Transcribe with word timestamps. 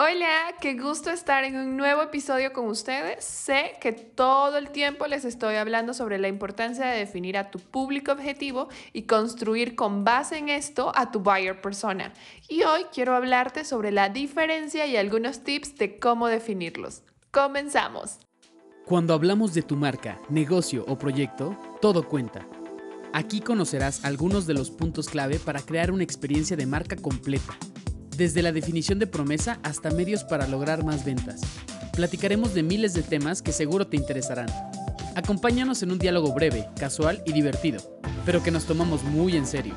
Hola, 0.00 0.54
qué 0.60 0.74
gusto 0.74 1.10
estar 1.10 1.42
en 1.42 1.56
un 1.56 1.76
nuevo 1.76 2.02
episodio 2.02 2.52
con 2.52 2.68
ustedes. 2.68 3.24
Sé 3.24 3.72
que 3.80 3.90
todo 3.90 4.56
el 4.56 4.70
tiempo 4.70 5.08
les 5.08 5.24
estoy 5.24 5.56
hablando 5.56 5.92
sobre 5.92 6.18
la 6.18 6.28
importancia 6.28 6.86
de 6.86 6.98
definir 6.98 7.36
a 7.36 7.50
tu 7.50 7.58
público 7.58 8.12
objetivo 8.12 8.68
y 8.92 9.08
construir 9.08 9.74
con 9.74 10.04
base 10.04 10.38
en 10.38 10.50
esto 10.50 10.92
a 10.94 11.10
tu 11.10 11.18
buyer 11.18 11.60
persona. 11.60 12.12
Y 12.48 12.62
hoy 12.62 12.84
quiero 12.94 13.16
hablarte 13.16 13.64
sobre 13.64 13.90
la 13.90 14.08
diferencia 14.08 14.86
y 14.86 14.96
algunos 14.96 15.42
tips 15.42 15.74
de 15.74 15.98
cómo 15.98 16.28
definirlos. 16.28 17.02
Comenzamos. 17.32 18.20
Cuando 18.84 19.14
hablamos 19.14 19.52
de 19.52 19.62
tu 19.62 19.74
marca, 19.74 20.20
negocio 20.28 20.84
o 20.86 20.96
proyecto, 20.96 21.56
todo 21.80 22.06
cuenta. 22.06 22.46
Aquí 23.12 23.40
conocerás 23.40 24.04
algunos 24.04 24.46
de 24.46 24.54
los 24.54 24.70
puntos 24.70 25.08
clave 25.08 25.40
para 25.40 25.60
crear 25.60 25.90
una 25.90 26.04
experiencia 26.04 26.56
de 26.56 26.66
marca 26.66 26.94
completa 26.94 27.58
desde 28.18 28.42
la 28.42 28.50
definición 28.50 28.98
de 28.98 29.06
promesa 29.06 29.60
hasta 29.62 29.92
medios 29.92 30.24
para 30.24 30.48
lograr 30.48 30.84
más 30.84 31.04
ventas. 31.04 31.40
Platicaremos 31.92 32.52
de 32.52 32.64
miles 32.64 32.92
de 32.92 33.02
temas 33.02 33.42
que 33.42 33.52
seguro 33.52 33.86
te 33.86 33.96
interesarán. 33.96 34.48
Acompáñanos 35.14 35.82
en 35.82 35.92
un 35.92 35.98
diálogo 35.98 36.34
breve, 36.34 36.68
casual 36.78 37.22
y 37.24 37.32
divertido, 37.32 37.80
pero 38.26 38.42
que 38.42 38.50
nos 38.50 38.66
tomamos 38.66 39.04
muy 39.04 39.36
en 39.36 39.46
serio. 39.46 39.76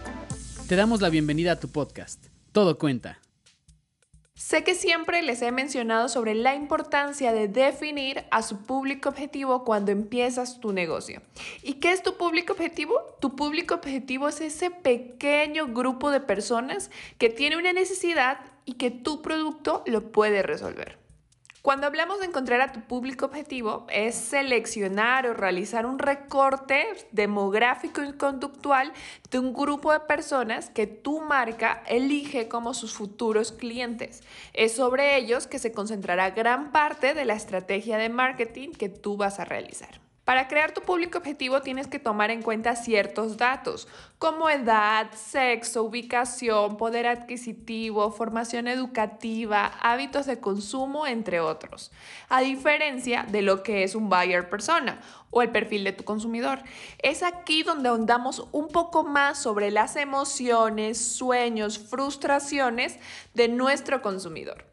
Te 0.68 0.76
damos 0.76 1.02
la 1.02 1.10
bienvenida 1.10 1.54
a 1.54 1.60
tu 1.60 1.70
podcast. 1.70 2.26
Todo 2.52 2.78
cuenta. 2.80 3.20
Sé 4.42 4.64
que 4.64 4.74
siempre 4.74 5.22
les 5.22 5.44
he 5.44 5.52
mencionado 5.52 6.10
sobre 6.10 6.34
la 6.34 6.56
importancia 6.56 7.32
de 7.32 7.48
definir 7.48 8.26
a 8.32 8.42
su 8.42 8.64
público 8.64 9.10
objetivo 9.10 9.64
cuando 9.64 9.92
empiezas 9.92 10.60
tu 10.60 10.74
negocio. 10.74 11.22
¿Y 11.62 11.76
qué 11.76 11.92
es 11.92 12.02
tu 12.02 12.18
público 12.18 12.54
objetivo? 12.54 13.00
Tu 13.20 13.36
público 13.36 13.76
objetivo 13.76 14.28
es 14.28 14.42
ese 14.42 14.72
pequeño 14.72 15.68
grupo 15.68 16.10
de 16.10 16.22
personas 16.22 16.90
que 17.20 17.30
tiene 17.30 17.56
una 17.56 17.72
necesidad 17.72 18.40
y 18.66 18.74
que 18.74 18.90
tu 18.90 19.22
producto 19.22 19.84
lo 19.86 20.12
puede 20.12 20.42
resolver. 20.42 20.98
Cuando 21.62 21.86
hablamos 21.86 22.20
de 22.20 22.26
encontrar 22.26 22.60
a 22.60 22.72
tu 22.72 22.82
público 22.82 23.26
objetivo, 23.28 23.86
es 23.92 24.16
seleccionar 24.16 25.28
o 25.28 25.36
realizar 25.36 25.86
un 25.86 26.00
recorte 26.00 26.88
demográfico 27.12 28.04
y 28.04 28.14
conductual 28.14 28.92
de 29.30 29.38
un 29.38 29.54
grupo 29.54 29.94
de 29.94 30.00
personas 30.00 30.72
que 30.72 30.88
tu 30.88 31.22
marca 31.22 31.84
elige 31.88 32.48
como 32.48 32.74
sus 32.74 32.94
futuros 32.94 33.52
clientes. 33.52 34.24
Es 34.54 34.74
sobre 34.74 35.18
ellos 35.18 35.46
que 35.46 35.60
se 35.60 35.72
concentrará 35.72 36.32
gran 36.32 36.72
parte 36.72 37.14
de 37.14 37.26
la 37.26 37.36
estrategia 37.36 38.00
de 38.00 38.10
marketing 38.10 38.72
que 38.72 38.90
tú 38.90 39.16
vas 39.16 39.40
a 39.40 39.46
realizar. 39.46 40.02
Para 40.32 40.48
crear 40.48 40.74
tu 40.74 40.80
público 40.80 41.18
objetivo 41.18 41.62
tienes 41.62 41.88
que 41.88 42.00
tomar 42.00 42.32
en 42.32 42.42
cuenta 42.42 42.78
ciertos 42.78 43.36
datos 43.36 43.90
como 44.18 44.50
edad, 44.50 45.12
sexo, 45.12 45.84
ubicación, 45.84 46.78
poder 46.78 47.06
adquisitivo, 47.06 48.10
formación 48.14 48.70
educativa, 48.70 49.74
hábitos 49.82 50.28
de 50.28 50.40
consumo, 50.40 51.06
entre 51.06 51.42
otros. 51.42 51.92
A 52.30 52.40
diferencia 52.40 53.26
de 53.30 53.42
lo 53.42 53.62
que 53.62 53.84
es 53.84 53.94
un 53.94 54.08
buyer 54.08 54.50
persona 54.50 55.02
o 55.32 55.42
el 55.42 55.50
perfil 55.50 55.84
de 55.84 55.92
tu 55.92 56.06
consumidor. 56.06 56.60
Es 57.00 57.24
aquí 57.24 57.64
donde 57.64 57.90
ahondamos 57.90 58.48
un 58.54 58.70
poco 58.70 59.04
más 59.04 59.38
sobre 59.38 59.70
las 59.70 59.98
emociones, 59.98 60.98
sueños, 60.98 61.78
frustraciones 61.78 63.00
de 63.34 63.50
nuestro 63.50 64.02
consumidor 64.02 64.72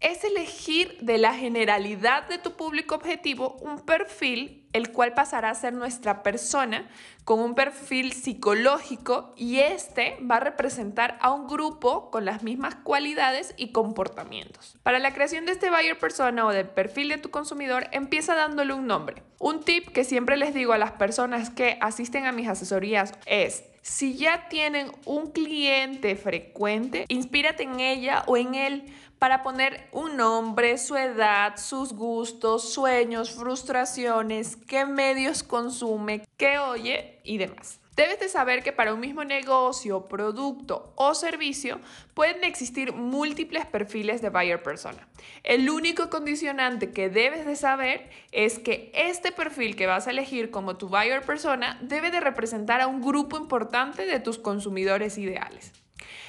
es 0.00 0.24
elegir 0.24 0.96
de 1.02 1.18
la 1.18 1.34
generalidad 1.34 2.26
de 2.26 2.38
tu 2.38 2.52
público 2.52 2.94
objetivo 2.94 3.56
un 3.60 3.80
perfil, 3.80 4.66
el 4.72 4.92
cual 4.92 5.14
pasará 5.14 5.50
a 5.50 5.54
ser 5.54 5.72
nuestra 5.72 6.22
persona 6.22 6.88
con 7.24 7.40
un 7.40 7.54
perfil 7.54 8.12
psicológico 8.12 9.32
y 9.36 9.58
este 9.58 10.18
va 10.28 10.36
a 10.36 10.40
representar 10.40 11.18
a 11.20 11.32
un 11.32 11.46
grupo 11.46 12.10
con 12.10 12.24
las 12.24 12.42
mismas 12.42 12.74
cualidades 12.74 13.54
y 13.56 13.72
comportamientos. 13.72 14.76
Para 14.82 14.98
la 14.98 15.12
creación 15.12 15.46
de 15.46 15.52
este 15.52 15.70
buyer 15.70 15.98
persona 15.98 16.46
o 16.46 16.52
del 16.52 16.68
perfil 16.68 17.08
de 17.08 17.18
tu 17.18 17.30
consumidor, 17.30 17.88
empieza 17.92 18.34
dándole 18.34 18.74
un 18.74 18.86
nombre. 18.86 19.22
Un 19.38 19.60
tip 19.60 19.88
que 19.88 20.04
siempre 20.04 20.36
les 20.36 20.54
digo 20.54 20.72
a 20.72 20.78
las 20.78 20.92
personas 20.92 21.50
que 21.50 21.78
asisten 21.80 22.26
a 22.26 22.32
mis 22.32 22.48
asesorías 22.48 23.12
es 23.26 23.64
si 23.82 24.16
ya 24.16 24.48
tienen 24.48 24.92
un 25.06 25.30
cliente 25.30 26.14
frecuente, 26.14 27.06
inspírate 27.08 27.62
en 27.62 27.80
ella 27.80 28.24
o 28.26 28.36
en 28.36 28.54
él 28.54 28.94
para 29.18 29.42
poner 29.42 29.88
un 29.92 30.16
nombre, 30.16 30.78
su 30.78 30.96
edad, 30.96 31.56
sus 31.58 31.92
gustos, 31.92 32.72
sueños, 32.72 33.32
frustraciones, 33.32 34.56
qué 34.70 34.86
medios 34.86 35.42
consume, 35.42 36.24
qué 36.36 36.60
oye 36.60 37.18
y 37.24 37.38
demás. 37.38 37.80
Debes 37.96 38.20
de 38.20 38.28
saber 38.28 38.62
que 38.62 38.72
para 38.72 38.94
un 38.94 39.00
mismo 39.00 39.24
negocio, 39.24 40.06
producto 40.06 40.92
o 40.94 41.12
servicio 41.12 41.80
pueden 42.14 42.44
existir 42.44 42.92
múltiples 42.92 43.66
perfiles 43.66 44.22
de 44.22 44.30
buyer 44.30 44.62
persona. 44.62 45.08
El 45.42 45.68
único 45.68 46.08
condicionante 46.08 46.92
que 46.92 47.10
debes 47.10 47.46
de 47.46 47.56
saber 47.56 48.10
es 48.30 48.60
que 48.60 48.92
este 48.94 49.32
perfil 49.32 49.74
que 49.74 49.88
vas 49.88 50.06
a 50.06 50.12
elegir 50.12 50.52
como 50.52 50.76
tu 50.76 50.88
buyer 50.88 51.22
persona 51.22 51.76
debe 51.82 52.12
de 52.12 52.20
representar 52.20 52.80
a 52.80 52.86
un 52.86 53.02
grupo 53.02 53.36
importante 53.36 54.06
de 54.06 54.20
tus 54.20 54.38
consumidores 54.38 55.18
ideales. 55.18 55.72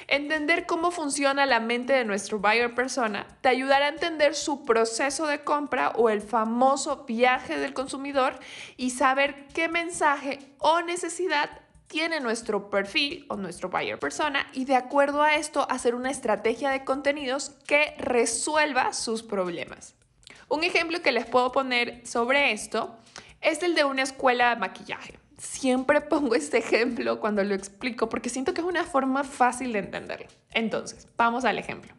Entender 0.08 0.66
cómo 0.66 0.90
funciona 0.90 1.46
la 1.46 1.60
mente 1.60 1.92
de 1.92 2.04
nuestro 2.04 2.38
buyer 2.38 2.74
persona 2.74 3.26
te 3.40 3.48
ayudará 3.48 3.86
a 3.86 3.90
entender 3.90 4.34
su 4.34 4.64
proceso 4.64 5.26
de 5.26 5.44
compra 5.44 5.90
o 5.96 6.10
el 6.10 6.20
famoso 6.20 7.04
viaje 7.04 7.58
del 7.58 7.74
consumidor 7.74 8.38
y 8.76 8.90
saber 8.90 9.46
qué 9.54 9.68
mensaje 9.68 10.38
o 10.58 10.82
necesidad 10.82 11.50
tiene 11.86 12.20
nuestro 12.20 12.70
perfil 12.70 13.26
o 13.28 13.36
nuestro 13.36 13.68
buyer 13.68 13.98
persona 13.98 14.46
y 14.52 14.64
de 14.64 14.76
acuerdo 14.76 15.22
a 15.22 15.34
esto 15.34 15.66
hacer 15.70 15.94
una 15.94 16.10
estrategia 16.10 16.70
de 16.70 16.84
contenidos 16.84 17.50
que 17.66 17.94
resuelva 17.98 18.94
sus 18.94 19.22
problemas. 19.22 19.94
Un 20.48 20.64
ejemplo 20.64 21.02
que 21.02 21.12
les 21.12 21.26
puedo 21.26 21.52
poner 21.52 22.06
sobre 22.06 22.52
esto 22.52 22.96
es 23.42 23.62
el 23.62 23.74
de 23.74 23.84
una 23.84 24.02
escuela 24.02 24.50
de 24.50 24.56
maquillaje. 24.56 25.21
Siempre 25.38 26.00
pongo 26.00 26.34
este 26.34 26.58
ejemplo 26.58 27.20
cuando 27.20 27.42
lo 27.42 27.54
explico 27.54 28.08
porque 28.08 28.28
siento 28.28 28.54
que 28.54 28.60
es 28.60 28.66
una 28.66 28.84
forma 28.84 29.24
fácil 29.24 29.72
de 29.72 29.80
entenderlo. 29.80 30.26
Entonces, 30.50 31.08
vamos 31.16 31.44
al 31.44 31.58
ejemplo. 31.58 31.92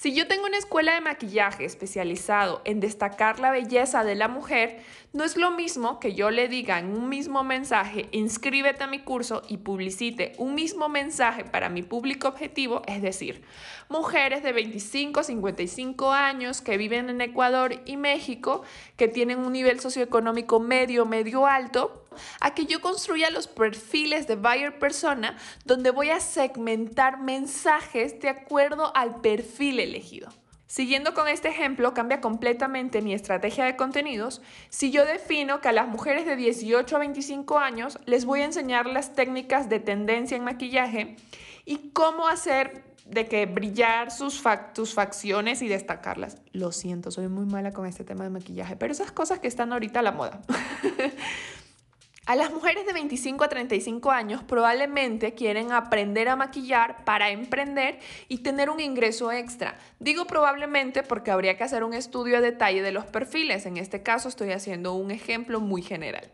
Si 0.00 0.14
yo 0.14 0.26
tengo 0.26 0.46
una 0.46 0.56
escuela 0.56 0.94
de 0.94 1.02
maquillaje 1.02 1.66
especializado 1.66 2.62
en 2.64 2.80
destacar 2.80 3.38
la 3.38 3.50
belleza 3.50 4.02
de 4.02 4.14
la 4.14 4.28
mujer, 4.28 4.82
no 5.12 5.24
es 5.24 5.36
lo 5.36 5.50
mismo 5.50 6.00
que 6.00 6.14
yo 6.14 6.30
le 6.30 6.48
diga 6.48 6.78
en 6.78 6.86
un 6.86 7.10
mismo 7.10 7.44
mensaje, 7.44 8.08
inscríbete 8.10 8.82
a 8.82 8.86
mi 8.86 9.00
curso 9.00 9.42
y 9.46 9.58
publicite 9.58 10.32
un 10.38 10.54
mismo 10.54 10.88
mensaje 10.88 11.44
para 11.44 11.68
mi 11.68 11.82
público 11.82 12.28
objetivo, 12.28 12.80
es 12.86 13.02
decir, 13.02 13.42
mujeres 13.90 14.42
de 14.42 14.52
25 14.52 15.20
a 15.20 15.24
55 15.24 16.12
años 16.12 16.62
que 16.62 16.78
viven 16.78 17.10
en 17.10 17.20
Ecuador 17.20 17.82
y 17.84 17.98
México, 17.98 18.62
que 18.96 19.06
tienen 19.06 19.40
un 19.40 19.52
nivel 19.52 19.80
socioeconómico 19.80 20.60
medio, 20.60 21.04
medio 21.04 21.44
alto, 21.44 22.06
a 22.40 22.54
que 22.54 22.66
yo 22.66 22.80
construya 22.80 23.30
los 23.30 23.46
perfiles 23.46 24.26
de 24.26 24.34
buyer 24.34 24.78
persona 24.78 25.36
donde 25.64 25.90
voy 25.90 26.10
a 26.10 26.20
segmentar 26.20 27.20
mensajes 27.20 28.18
de 28.20 28.28
acuerdo 28.28 28.92
al 28.96 29.20
perfil 29.20 29.78
Siguiendo 30.66 31.14
con 31.14 31.26
este 31.26 31.48
ejemplo, 31.48 31.94
cambia 31.94 32.20
completamente 32.20 33.02
mi 33.02 33.12
estrategia 33.12 33.64
de 33.64 33.74
contenidos 33.74 34.40
si 34.68 34.92
yo 34.92 35.04
defino 35.04 35.60
que 35.60 35.68
a 35.68 35.72
las 35.72 35.88
mujeres 35.88 36.26
de 36.26 36.36
18 36.36 36.94
a 36.94 36.98
25 37.00 37.58
años 37.58 37.98
les 38.06 38.24
voy 38.24 38.42
a 38.42 38.44
enseñar 38.44 38.86
las 38.86 39.16
técnicas 39.16 39.68
de 39.68 39.80
tendencia 39.80 40.36
en 40.36 40.44
maquillaje 40.44 41.16
y 41.64 41.90
cómo 41.92 42.28
hacer 42.28 42.84
de 43.04 43.26
que 43.26 43.46
brillar 43.46 44.12
sus, 44.12 44.42
tus 44.72 44.94
facciones 44.94 45.60
y 45.62 45.66
destacarlas. 45.66 46.36
Lo 46.52 46.70
siento, 46.70 47.10
soy 47.10 47.26
muy 47.26 47.46
mala 47.46 47.72
con 47.72 47.86
este 47.86 48.04
tema 48.04 48.22
de 48.22 48.30
maquillaje, 48.30 48.76
pero 48.76 48.92
esas 48.92 49.10
cosas 49.10 49.40
que 49.40 49.48
están 49.48 49.72
ahorita 49.72 49.98
a 49.98 50.02
la 50.04 50.12
moda. 50.12 50.40
A 52.30 52.36
las 52.36 52.52
mujeres 52.52 52.86
de 52.86 52.92
25 52.92 53.42
a 53.42 53.48
35 53.48 54.12
años 54.12 54.44
probablemente 54.44 55.34
quieren 55.34 55.72
aprender 55.72 56.28
a 56.28 56.36
maquillar 56.36 57.04
para 57.04 57.30
emprender 57.30 57.98
y 58.28 58.38
tener 58.38 58.70
un 58.70 58.78
ingreso 58.78 59.32
extra. 59.32 59.76
Digo 59.98 60.28
probablemente 60.28 61.02
porque 61.02 61.32
habría 61.32 61.56
que 61.56 61.64
hacer 61.64 61.82
un 61.82 61.92
estudio 61.92 62.36
a 62.36 62.40
detalle 62.40 62.82
de 62.82 62.92
los 62.92 63.04
perfiles. 63.04 63.66
En 63.66 63.78
este 63.78 64.04
caso 64.04 64.28
estoy 64.28 64.52
haciendo 64.52 64.94
un 64.94 65.10
ejemplo 65.10 65.58
muy 65.58 65.82
general. 65.82 66.30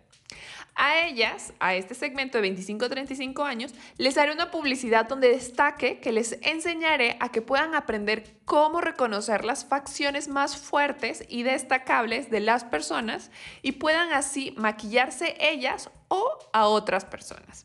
A 0.78 1.06
ellas, 1.06 1.54
a 1.58 1.74
este 1.74 1.94
segmento 1.94 2.36
de 2.36 2.42
25 2.42 2.84
a 2.84 2.88
35 2.90 3.44
años, 3.44 3.74
les 3.96 4.18
haré 4.18 4.30
una 4.32 4.50
publicidad 4.50 5.08
donde 5.08 5.30
destaque 5.30 6.00
que 6.00 6.12
les 6.12 6.38
enseñaré 6.42 7.16
a 7.18 7.30
que 7.30 7.40
puedan 7.40 7.74
aprender 7.74 8.36
cómo 8.44 8.82
reconocer 8.82 9.46
las 9.46 9.64
facciones 9.64 10.28
más 10.28 10.58
fuertes 10.58 11.24
y 11.30 11.44
destacables 11.44 12.28
de 12.30 12.40
las 12.40 12.64
personas 12.64 13.30
y 13.62 13.72
puedan 13.72 14.12
así 14.12 14.52
maquillarse 14.58 15.34
ellas 15.40 15.88
o 16.08 16.38
a 16.52 16.66
otras 16.66 17.06
personas. 17.06 17.64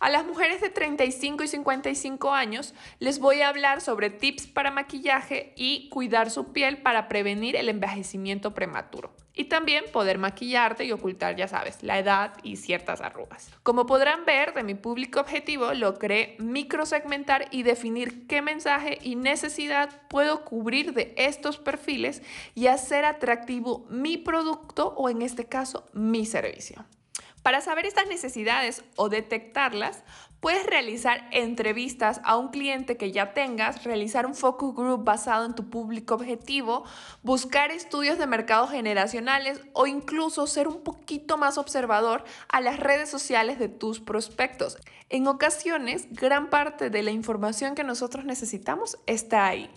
A 0.00 0.08
las 0.08 0.24
mujeres 0.24 0.62
de 0.62 0.70
35 0.70 1.44
y 1.44 1.48
55 1.48 2.32
años 2.32 2.72
les 3.00 3.18
voy 3.18 3.42
a 3.42 3.50
hablar 3.50 3.82
sobre 3.82 4.08
tips 4.08 4.46
para 4.46 4.70
maquillaje 4.70 5.52
y 5.56 5.90
cuidar 5.90 6.30
su 6.30 6.54
piel 6.54 6.78
para 6.78 7.06
prevenir 7.06 7.54
el 7.54 7.68
envejecimiento 7.68 8.54
prematuro. 8.54 9.12
Y 9.34 9.44
también 9.44 9.84
poder 9.92 10.16
maquillarte 10.16 10.86
y 10.86 10.92
ocultar, 10.92 11.36
ya 11.36 11.48
sabes, 11.48 11.82
la 11.82 11.98
edad 11.98 12.32
y 12.42 12.56
ciertas 12.56 13.02
arrugas. 13.02 13.50
Como 13.62 13.84
podrán 13.84 14.24
ver, 14.24 14.54
de 14.54 14.62
mi 14.62 14.74
público 14.74 15.20
objetivo 15.20 15.74
logré 15.74 16.34
microsegmentar 16.38 17.48
y 17.50 17.62
definir 17.62 18.26
qué 18.26 18.40
mensaje 18.40 18.98
y 19.02 19.16
necesidad 19.16 20.00
puedo 20.08 20.46
cubrir 20.46 20.94
de 20.94 21.12
estos 21.18 21.58
perfiles 21.58 22.22
y 22.54 22.68
hacer 22.68 23.04
atractivo 23.04 23.84
mi 23.90 24.16
producto 24.16 24.94
o 24.96 25.10
en 25.10 25.20
este 25.20 25.44
caso 25.44 25.84
mi 25.92 26.24
servicio. 26.24 26.86
Para 27.42 27.62
saber 27.62 27.86
estas 27.86 28.06
necesidades 28.06 28.84
o 28.96 29.08
detectarlas, 29.08 30.02
puedes 30.40 30.66
realizar 30.66 31.26
entrevistas 31.32 32.20
a 32.24 32.36
un 32.36 32.48
cliente 32.48 32.96
que 32.96 33.12
ya 33.12 33.32
tengas, 33.32 33.84
realizar 33.84 34.26
un 34.26 34.34
focus 34.34 34.74
group 34.74 35.04
basado 35.04 35.46
en 35.46 35.54
tu 35.54 35.70
público 35.70 36.14
objetivo, 36.14 36.84
buscar 37.22 37.70
estudios 37.70 38.18
de 38.18 38.26
mercados 38.26 38.70
generacionales 38.70 39.60
o 39.72 39.86
incluso 39.86 40.46
ser 40.46 40.68
un 40.68 40.82
poquito 40.82 41.38
más 41.38 41.56
observador 41.56 42.24
a 42.48 42.60
las 42.60 42.78
redes 42.78 43.08
sociales 43.08 43.58
de 43.58 43.68
tus 43.68 44.00
prospectos. 44.00 44.76
En 45.08 45.26
ocasiones, 45.26 46.08
gran 46.10 46.50
parte 46.50 46.90
de 46.90 47.02
la 47.02 47.10
información 47.10 47.74
que 47.74 47.84
nosotros 47.84 48.24
necesitamos 48.24 48.98
está 49.06 49.46
ahí. 49.46 49.70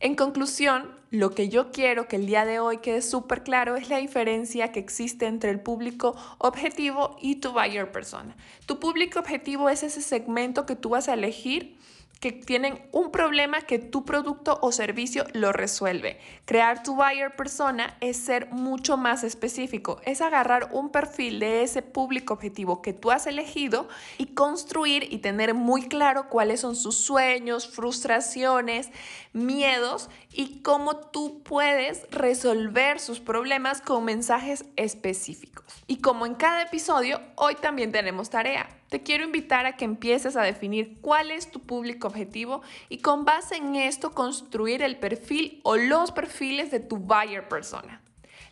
En 0.00 0.14
conclusión, 0.14 0.90
lo 1.10 1.30
que 1.30 1.48
yo 1.48 1.70
quiero 1.72 2.08
que 2.08 2.16
el 2.16 2.26
día 2.26 2.44
de 2.44 2.58
hoy 2.58 2.78
quede 2.78 3.00
súper 3.00 3.42
claro 3.42 3.76
es 3.76 3.88
la 3.88 3.96
diferencia 3.96 4.72
que 4.72 4.80
existe 4.80 5.26
entre 5.26 5.50
el 5.50 5.60
público 5.60 6.14
objetivo 6.38 7.16
y 7.20 7.36
tu 7.36 7.52
buyer 7.52 7.90
persona. 7.90 8.36
Tu 8.66 8.78
público 8.78 9.18
objetivo 9.18 9.70
es 9.70 9.82
ese 9.82 10.02
segmento 10.02 10.66
que 10.66 10.76
tú 10.76 10.90
vas 10.90 11.08
a 11.08 11.14
elegir 11.14 11.78
que 12.26 12.32
tienen 12.32 12.82
un 12.90 13.12
problema 13.12 13.60
que 13.60 13.78
tu 13.78 14.04
producto 14.04 14.58
o 14.60 14.72
servicio 14.72 15.26
lo 15.32 15.52
resuelve. 15.52 16.18
Crear 16.44 16.82
tu 16.82 16.96
buyer 16.96 17.36
persona 17.36 17.96
es 18.00 18.16
ser 18.16 18.50
mucho 18.50 18.96
más 18.96 19.22
específico, 19.22 20.00
es 20.04 20.20
agarrar 20.20 20.70
un 20.72 20.90
perfil 20.90 21.38
de 21.38 21.62
ese 21.62 21.82
público 21.82 22.34
objetivo 22.34 22.82
que 22.82 22.92
tú 22.92 23.12
has 23.12 23.28
elegido 23.28 23.86
y 24.18 24.34
construir 24.34 25.06
y 25.12 25.18
tener 25.18 25.54
muy 25.54 25.86
claro 25.86 26.28
cuáles 26.28 26.60
son 26.60 26.74
sus 26.74 26.96
sueños, 26.96 27.68
frustraciones, 27.68 28.90
miedos 29.32 30.10
y 30.32 30.62
cómo 30.62 30.96
tú 30.96 31.44
puedes 31.44 32.10
resolver 32.10 32.98
sus 32.98 33.20
problemas 33.20 33.80
con 33.80 34.04
mensajes 34.04 34.64
específicos. 34.74 35.64
Y 35.86 35.98
como 35.98 36.26
en 36.26 36.34
cada 36.34 36.62
episodio, 36.62 37.20
hoy 37.36 37.54
también 37.54 37.92
tenemos 37.92 38.30
tarea. 38.30 38.68
Te 38.88 39.02
quiero 39.02 39.24
invitar 39.24 39.66
a 39.66 39.76
que 39.76 39.84
empieces 39.84 40.36
a 40.36 40.42
definir 40.42 40.98
cuál 41.00 41.30
es 41.30 41.50
tu 41.50 41.60
público 41.60 42.06
objetivo 42.06 42.62
y 42.88 42.98
con 42.98 43.24
base 43.24 43.56
en 43.56 43.74
esto 43.74 44.12
construir 44.12 44.82
el 44.82 44.96
perfil 44.96 45.60
o 45.64 45.76
los 45.76 46.12
perfiles 46.12 46.70
de 46.70 46.80
tu 46.80 46.96
buyer 46.96 47.48
persona. 47.48 48.00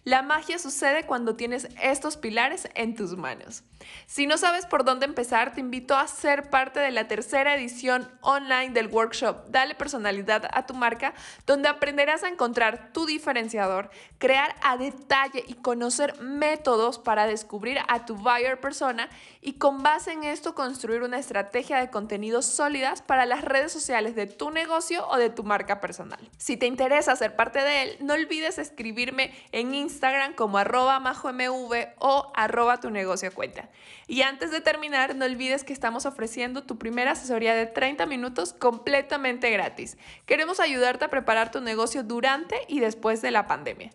La 0.05 0.21
magia 0.21 0.59
sucede 0.59 1.07
cuando 1.07 1.35
tienes 1.35 1.67
estos 1.81 2.19
pilares 2.19 2.69
en 2.75 2.95
tus 2.95 3.17
manos. 3.17 3.63
Si 4.07 4.27
no 4.27 4.37
sabes 4.37 4.67
por 4.67 4.85
dónde 4.85 5.07
empezar, 5.07 5.55
te 5.55 5.61
invito 5.61 5.97
a 5.97 6.07
ser 6.09 6.51
parte 6.51 6.79
de 6.79 6.91
la 6.91 7.09
tercera 7.09 7.55
edición 7.55 8.11
online 8.21 8.71
del 8.71 8.89
workshop 8.89 9.49
Dale 9.49 9.75
personalidad 9.75 10.49
a 10.53 10.67
tu 10.67 10.75
marca, 10.75 11.15
donde 11.47 11.69
aprenderás 11.69 12.23
a 12.23 12.29
encontrar 12.29 12.93
tu 12.93 13.07
diferenciador, 13.07 13.89
crear 14.19 14.55
a 14.63 14.77
detalle 14.77 15.43
y 15.47 15.55
conocer 15.55 16.21
métodos 16.21 16.99
para 16.99 17.27
descubrir 17.27 17.79
a 17.89 18.05
tu 18.05 18.15
buyer 18.15 18.61
persona 18.61 19.09
y 19.41 19.55
con 19.55 19.83
base 19.83 20.13
en 20.13 20.25
esto 20.25 20.55
construir 20.55 21.03
una 21.03 21.19
estrategia 21.19 21.79
de 21.79 21.91
contenidos 21.91 22.45
sólidas 22.45 23.01
para 23.01 23.25
las 23.25 23.43
redes 23.43 23.73
sociales 23.73 24.15
de 24.15 24.27
tu 24.27 24.51
negocio 24.51 25.09
o 25.09 25.17
de 25.17 25.31
tu 25.31 25.45
marca 25.45 25.81
personal. 25.81 26.21
Si 26.37 26.59
te 26.59 26.67
interesa 26.67 27.17
ser 27.17 27.37
parte 27.37 27.61
de 27.61 27.83
él, 27.83 27.97
no 28.01 28.13
olvides 28.15 28.59
escribirme 28.59 29.35
en 29.53 29.75
Instagram 29.95 30.35
como 30.35 30.59
arroba 30.59 30.99
majomv 30.99 31.73
o 31.99 32.33
arroba 32.35 32.81
tu 32.81 32.91
negocio 32.91 33.33
cuenta. 33.33 33.71
Y 34.09 34.23
antes 34.23 34.51
de 34.51 34.61
terminar, 34.61 35.15
no 35.15 35.25
olvides 35.25 35.63
que 35.63 35.73
estamos 35.73 36.05
ofreciendo 36.05 36.65
tu 36.65 36.79
primera 36.79 37.13
asesoría 37.13 37.55
de 37.55 37.67
30 37.67 38.07
minutos 38.07 38.53
completamente 38.53 39.51
gratis. 39.51 39.97
Queremos 40.27 40.59
ayudarte 40.59 41.05
a 41.05 41.11
preparar 41.11 41.51
tu 41.51 41.61
negocio 41.61 42.03
durante 42.03 42.57
y 42.69 42.81
después 42.81 43.23
de 43.23 43.31
la 43.31 43.47
pandemia. 43.47 43.93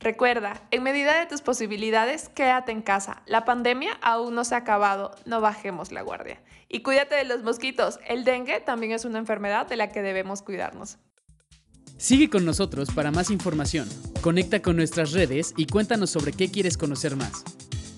Recuerda, 0.00 0.62
en 0.70 0.82
medida 0.82 1.18
de 1.18 1.26
tus 1.26 1.40
posibilidades, 1.40 2.28
quédate 2.28 2.72
en 2.72 2.82
casa. 2.82 3.22
La 3.26 3.44
pandemia 3.44 3.98
aún 4.02 4.34
no 4.34 4.44
se 4.44 4.54
ha 4.54 4.58
acabado, 4.58 5.12
no 5.24 5.40
bajemos 5.40 5.92
la 5.92 6.02
guardia. 6.02 6.42
Y 6.68 6.82
cuídate 6.82 7.14
de 7.14 7.24
los 7.24 7.42
mosquitos. 7.42 8.00
El 8.06 8.24
dengue 8.24 8.60
también 8.60 8.92
es 8.92 9.04
una 9.04 9.18
enfermedad 9.18 9.66
de 9.66 9.76
la 9.76 9.90
que 9.90 10.02
debemos 10.02 10.42
cuidarnos. 10.42 10.98
Sigue 12.04 12.28
con 12.28 12.44
nosotros 12.44 12.90
para 12.94 13.10
más 13.10 13.30
información. 13.30 13.88
Conecta 14.20 14.60
con 14.60 14.76
nuestras 14.76 15.12
redes 15.12 15.54
y 15.56 15.64
cuéntanos 15.64 16.10
sobre 16.10 16.32
qué 16.34 16.50
quieres 16.50 16.76
conocer 16.76 17.16
más. 17.16 17.44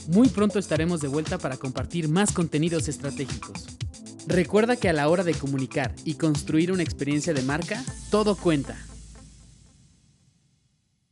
Muy 0.07 0.29
pronto 0.29 0.61
estaremos 0.61 1.01
de 1.01 1.09
vuelta 1.09 1.39
para 1.39 1.57
compartir 1.57 2.09
más 2.09 2.31
contenidos 2.31 2.87
estratégicos. 2.87 3.67
Recuerda 4.29 4.77
que 4.77 4.89
a 4.89 4.93
la 4.93 5.09
hora 5.09 5.25
de 5.25 5.35
comunicar 5.35 5.93
y 6.05 6.15
construir 6.15 6.71
una 6.71 6.85
experiencia 6.85 7.35
de 7.35 7.43
marca, 7.43 7.83
todo 8.09 8.37
cuenta. 8.37 8.77